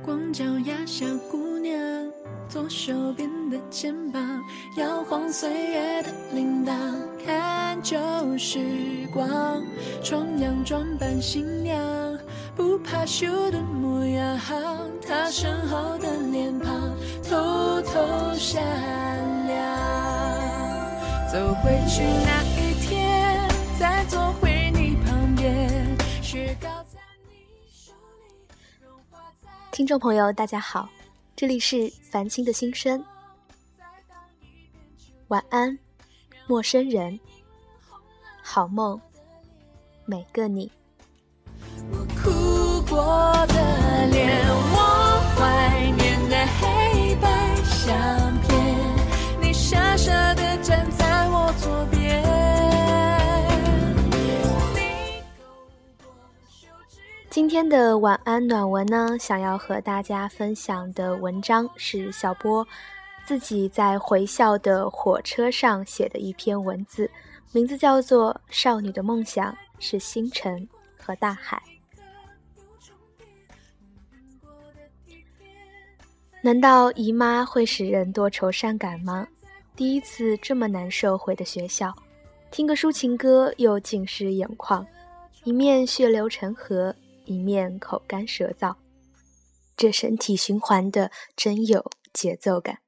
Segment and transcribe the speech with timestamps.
[0.00, 1.76] 光脚丫小姑娘
[2.48, 4.22] 左手边的肩膀
[4.76, 6.72] 摇晃岁月的铃铛
[7.26, 7.98] 看旧
[8.38, 8.60] 时
[9.12, 9.60] 光。
[10.04, 11.76] 重阳装扮新娘
[12.54, 14.38] 不怕羞的模样
[15.06, 16.94] 她身后的脸庞
[17.28, 18.62] 偷偷想
[21.30, 23.46] 走回去那一天，
[23.78, 25.68] 再坐回你旁边，
[26.22, 28.32] 雪糕在你手里
[28.80, 29.50] 融化在。
[29.70, 30.88] 听众朋友，大家好，
[31.36, 33.04] 这里是繁星的心声，
[35.26, 35.78] 晚安，
[36.46, 37.20] 陌生人，
[38.42, 38.98] 好梦，
[40.06, 40.72] 每个你。
[41.92, 43.04] 我哭过
[43.48, 48.17] 的脸，我怀念的黑白相
[57.38, 62.66] 今天的晚安暖文呢，想要和大家分享的文章是小波
[63.24, 67.08] 自己在回校的火车上写的一篇文字，
[67.52, 71.62] 名字叫做《少女的梦想是星辰和大海》。
[76.42, 79.24] 难道姨妈会使人多愁善感吗？
[79.76, 81.94] 第一次这么难受回的学校，
[82.50, 84.84] 听个抒情歌又尽失眼眶，
[85.44, 86.92] 一面血流成河，
[87.28, 88.74] 一面口干舌燥，
[89.76, 92.78] 这身体循环的真有节奏感。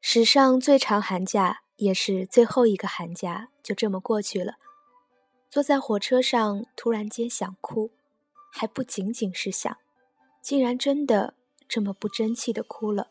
[0.00, 4.54] 史上最长寒假，也是最后一个寒假，就这么过去了。
[5.48, 7.92] 坐在火车上，突然间想哭，
[8.52, 9.76] 还不仅仅是想，
[10.42, 11.34] 竟然真的
[11.68, 13.08] 这么不争气的哭了。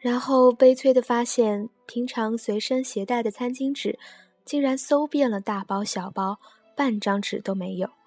[0.00, 3.98] 然后悲催的发现，平常随身携带的餐巾纸，
[4.44, 6.38] 竟然搜遍了大包小包，
[6.76, 7.97] 半张纸都没有。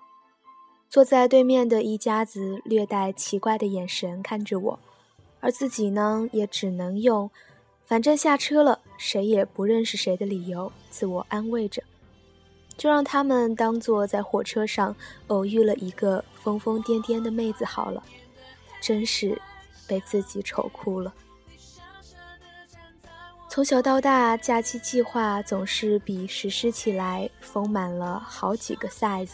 [0.91, 4.79] 坐在对面的一家子略带奇怪的眼神看着我，
[5.39, 7.31] 而自己呢，也只能用
[7.87, 11.81] “反正下车了，谁也不认识谁”的理由自我安慰着，
[12.75, 14.93] 就让他们当做在火车上
[15.27, 18.03] 偶遇了一个疯疯癫癫的妹子好了。
[18.81, 19.41] 真是
[19.87, 21.13] 被自己愁哭了。
[23.47, 29.29] 从小到大，假期计划总是比实施起来丰满了好几个 size，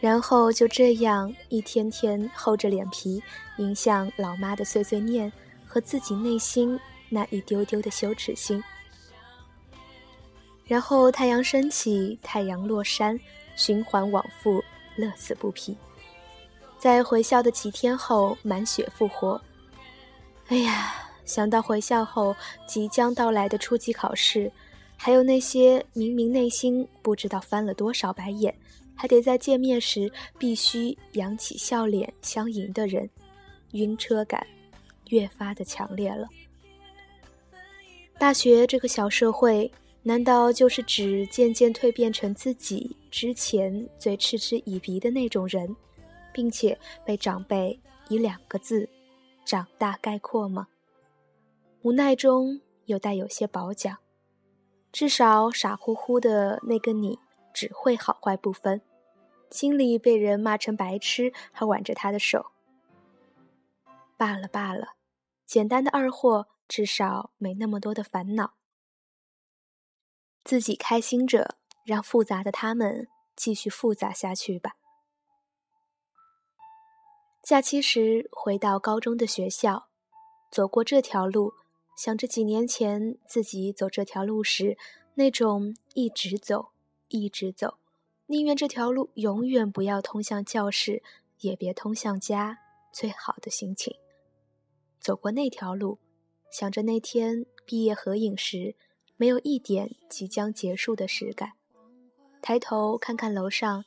[0.00, 3.22] 然后就这样一天天厚着脸皮
[3.56, 5.32] 迎向老妈的碎碎念
[5.66, 6.78] 和自己内心
[7.08, 8.62] 那一丢丢的羞耻心。
[10.66, 13.18] 然后太阳升起，太阳落山，
[13.56, 14.62] 循环往复，
[14.96, 15.76] 乐此不疲。
[16.78, 19.40] 在回校的几天后，满血复活。
[20.48, 20.94] 哎呀！
[21.24, 22.34] 想到回校后
[22.66, 24.50] 即将到来的初级考试，
[24.96, 28.54] 还有那些明明内心不知道翻了多少白眼，
[28.98, 33.08] 还得在见面时必须扬起笑脸相迎的人，
[33.72, 34.44] 晕车感
[35.10, 36.28] 越发的强烈了。
[38.18, 39.70] 大学这个小社会，
[40.02, 45.74] 难道就是指渐渐蜕变成自己之前最嗤之以鼻的那种人，
[46.32, 46.76] 并且
[47.06, 47.78] 被长辈
[48.08, 48.88] 以两个字
[49.46, 50.66] “长大”概括吗？
[51.82, 53.96] 无奈中又带有些褒奖，
[54.90, 57.16] 至少傻乎乎的那个你
[57.58, 58.80] 只会好坏不分，
[59.50, 62.52] 心里被人骂成白痴还挽着他的手。
[64.16, 64.94] 罢了罢了，
[65.44, 68.54] 简单的二货至少没那么多的烦恼，
[70.44, 74.76] 自己开心着，让复杂的他们继续复杂下去吧。
[77.42, 79.88] 假期时回到高中的学校，
[80.48, 81.54] 走过这条路。
[81.96, 84.78] 想着几年前自己走这条路时，
[85.14, 86.70] 那种一直走，
[87.08, 87.78] 一直走，
[88.26, 91.02] 宁愿这条路永远不要通向教室，
[91.40, 92.58] 也别通向家，
[92.92, 93.94] 最好的心情。
[95.00, 95.98] 走过那条路，
[96.50, 98.74] 想着那天毕业合影时，
[99.16, 101.52] 没有一点即将结束的实感。
[102.42, 103.84] 抬头看看楼上，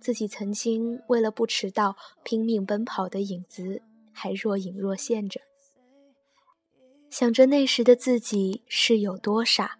[0.00, 5.40] 自己曾经为了不迟到拼命奔跑的影子，还若隐若现着。
[7.08, 9.78] 想着那时的自己是有多傻，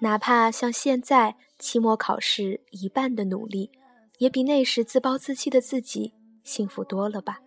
[0.00, 3.70] 哪怕像现在期末考试一半的努力，
[4.18, 6.12] 也比那时自暴自弃的自己
[6.42, 7.38] 幸福多了吧？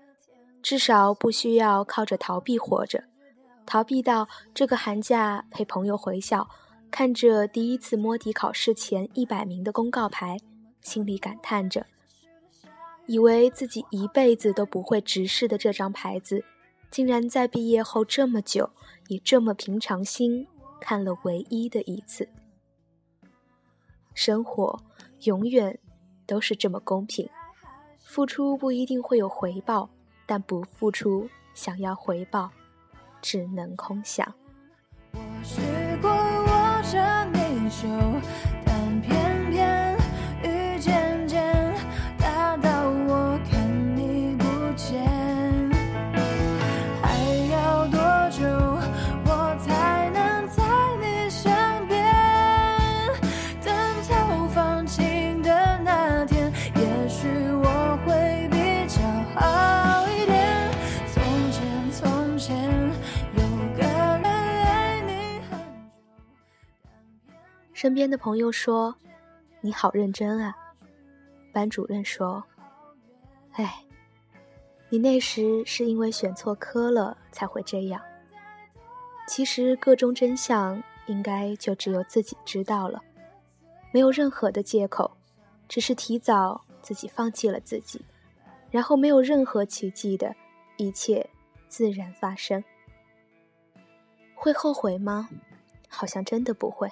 [0.62, 3.04] 至少不需要靠着逃避活着，
[3.66, 6.48] 逃避到这个寒假陪朋友回校，
[6.90, 10.38] 看着第一次摸底考试前一百名的公告牌，
[10.82, 11.86] 心里感叹着，
[13.08, 16.46] 以为自己一辈子都不会直视的这张牌子。
[16.90, 18.70] 竟然在毕业后这么久，
[19.08, 20.48] 以这么平常心
[20.80, 22.30] 看了唯一的一次。
[24.14, 24.80] 生活
[25.24, 25.80] 永远
[26.26, 27.28] 都是这么公平，
[28.04, 29.90] 付出不一定会有回报，
[30.26, 32.52] 但不付出，想要回报，
[33.22, 34.34] 只能空想。
[35.14, 35.62] 我试
[36.02, 37.88] 过握着你手，
[67.84, 68.96] 身边的朋友说
[69.60, 70.56] ：“你好认真啊。”
[71.52, 72.42] 班主任说
[73.60, 73.84] ：“哎，
[74.88, 78.02] 你那时是因为选错科了才会这样。
[79.28, 83.04] 其实个中真相应该就只有自己知道了，
[83.92, 85.12] 没有任何的借口，
[85.68, 88.06] 只是提早自己放弃了自己，
[88.72, 90.34] 然后没有任何奇迹的，
[90.78, 91.30] 一切
[91.68, 92.64] 自然发生。
[94.34, 95.28] 会后悔吗？
[95.90, 96.90] 好像真的不会。”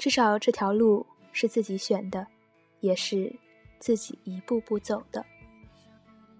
[0.00, 2.26] 至少这条路是自己选的，
[2.80, 3.36] 也是
[3.78, 5.22] 自己一步步走的。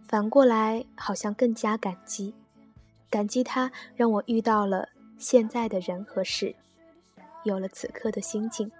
[0.09, 2.35] 反过来，好像更加感激，
[3.11, 6.57] 感激他让我遇到了现在的人和事，
[7.45, 8.73] 有了此刻的心境。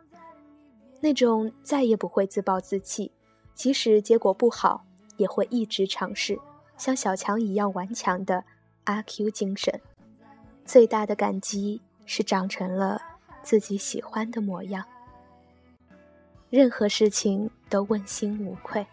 [0.99, 3.13] 那种再也不会自暴自弃，
[3.53, 4.87] 即使结果不好，
[5.19, 6.41] 也会一直尝试，
[6.79, 8.43] 像小强一样顽强的
[8.85, 9.79] 阿 Q 精神。
[10.65, 13.10] 最大的感激是长成了。
[13.43, 14.85] 自己喜欢的模样，
[16.51, 18.87] 任何事情都问心无愧，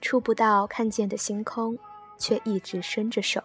[0.00, 1.78] 触不到看见的星空，
[2.18, 3.40] 却一直伸着手；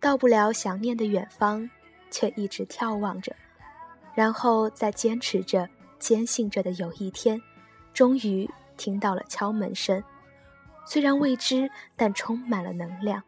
[0.00, 1.68] 到不了想念的远方，
[2.10, 3.34] 却一直眺望着，
[4.14, 5.68] 然后再坚持着、
[5.98, 7.40] 坚信着的有一天，
[7.92, 10.02] 终于听到了敲门声，
[10.86, 13.22] 虽然未知，但充满了能量。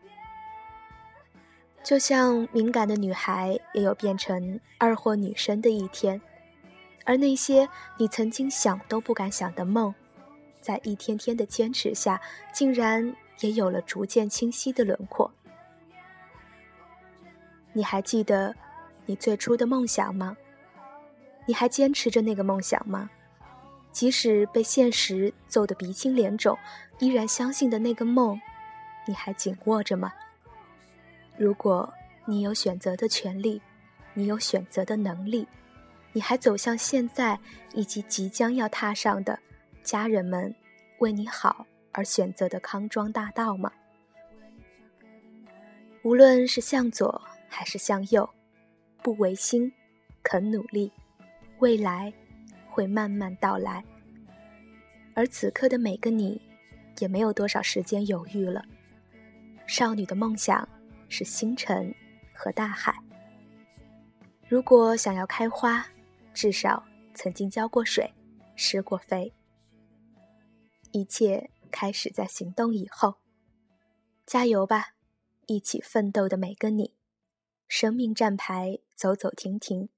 [1.82, 6.20] 就像敏感的女孩也有变成二货女生的一天，
[7.04, 9.92] 而那些你曾经想都不敢想的梦，
[10.60, 12.20] 在一天天的坚持下，
[12.52, 15.30] 竟然也有了逐渐清晰的轮廓。
[17.72, 18.54] 你还记得
[19.06, 20.36] 你最初的梦想吗？
[21.46, 23.08] 你还坚持着那个梦想吗？
[23.90, 26.56] 即使被现实揍得鼻青脸肿，
[26.98, 28.40] 依然相信的那个梦，
[29.06, 30.12] 你还紧握着吗？
[31.40, 31.90] 如果
[32.26, 33.62] 你有选择的权利，
[34.12, 35.48] 你有选择的能力，
[36.12, 37.40] 你还走向现在
[37.72, 39.38] 以及即将要踏上的
[39.82, 40.54] 家人们
[40.98, 43.72] 为你好而选择的康庄大道吗？
[46.02, 48.28] 无论是向左还是向右，
[49.02, 49.72] 不违心，
[50.22, 50.92] 肯努力，
[51.60, 52.12] 未来
[52.68, 53.82] 会慢慢到来。
[55.14, 56.38] 而此刻的每个你，
[56.98, 58.62] 也没有多少时间犹豫了。
[59.66, 60.68] 少女的梦想。
[61.10, 61.94] 是星辰
[62.32, 62.94] 和大海。
[64.48, 65.86] 如果想要开花，
[66.32, 66.82] 至少
[67.14, 68.14] 曾经浇过水，
[68.56, 69.34] 施过肥。
[70.92, 73.16] 一切开始在行动以后。
[74.24, 74.94] 加油吧，
[75.46, 76.94] 一起奋斗的每个你！
[77.66, 79.88] 生命站牌走走停停，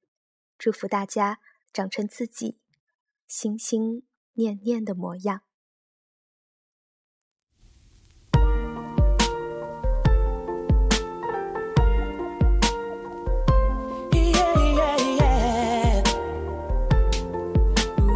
[0.59, 1.38] 祝福大家
[1.73, 2.59] 长成自己
[3.28, 5.42] 心心念念的模样。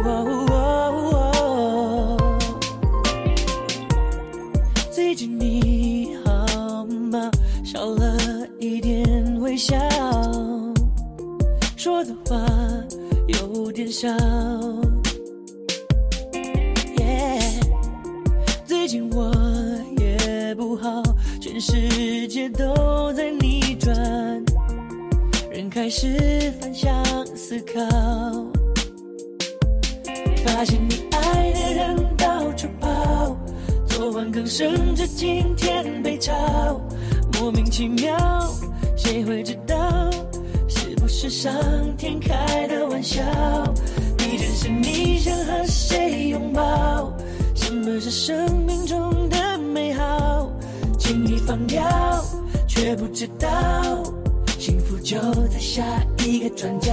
[0.05, 1.37] 哦，
[4.91, 7.31] 最近你好吗？
[7.63, 8.17] 少了
[8.59, 9.77] 一点微笑，
[11.75, 12.37] 说的话
[13.27, 14.07] 有点少。
[16.97, 17.59] 耶，
[18.65, 19.31] 最近我
[19.97, 21.03] 也不好，
[21.41, 23.95] 全世界都在逆转，
[25.51, 27.03] 人开始反向
[27.35, 27.81] 思考。
[30.57, 33.37] 发现你爱的人到处跑，
[33.85, 36.33] 昨晚刚升职，今天被炒，
[37.33, 38.17] 莫名其妙，
[38.95, 40.09] 谁会知道？
[40.67, 41.53] 是不是上
[41.95, 43.21] 天开的玩笑，
[44.17, 47.13] 你真是你想和谁拥抱？
[47.53, 50.51] 什么是生命中的美好？
[50.97, 51.85] 轻易放掉，
[52.67, 53.47] 却不知道
[54.57, 55.83] 幸福就在下
[56.25, 56.91] 一个转角。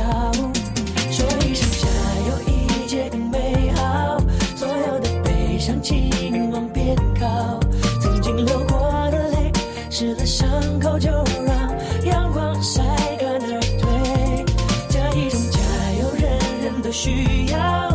[5.85, 7.61] 请往边靠，
[8.01, 8.79] 曾经流过
[9.11, 9.53] 的泪，
[9.91, 10.49] 湿了伤
[10.81, 11.11] 口，就
[11.45, 11.77] 让
[12.07, 12.83] 阳光晒
[13.21, 14.47] 干而退。
[14.89, 15.61] 这一种加
[16.01, 17.94] 油，人人都需要。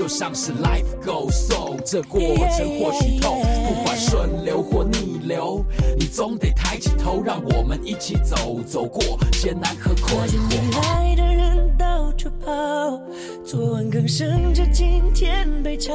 [0.00, 5.62] 就像是 life goes on，这过程或许痛，不管顺流或逆流，
[5.98, 10.80] 你总得抬起头，让我们一起走，走过艰难和困惑。
[10.80, 12.98] 爱的人到处跑，
[13.44, 15.92] 昨晚刚升职，今天被炒，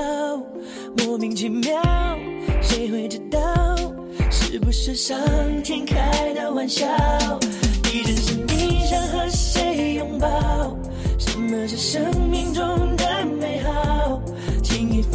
[0.99, 1.81] 莫名其妙，
[2.61, 3.75] 谁会知道？
[4.29, 5.17] 是不是上
[5.63, 6.85] 天开的玩笑？
[7.91, 10.77] 你真是你想和谁拥抱？
[11.17, 12.63] 什么是生命中
[12.95, 13.54] 的美？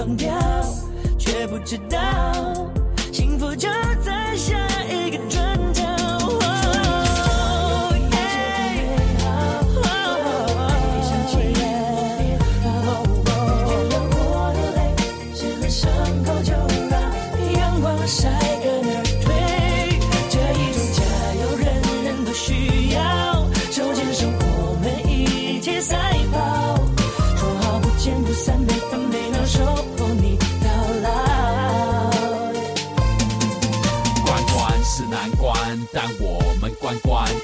[0.01, 0.33] 忘掉，
[1.19, 1.99] 却不知道
[3.13, 3.69] 幸福就
[4.03, 5.60] 在下一个转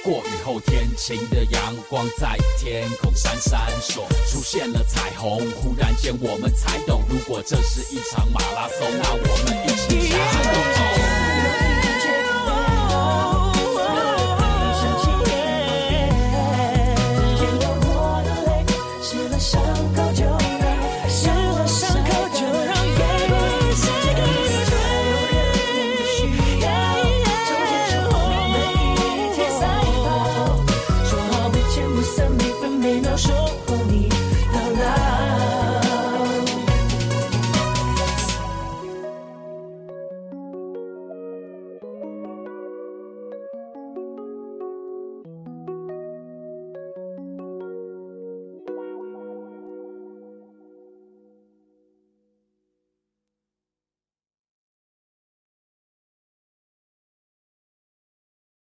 [0.07, 11.06] 过雨后天晴的阳光在天空闪闪烁出现了彩虹忽然间我们才懂如果这是一场马拉松那我们一起加油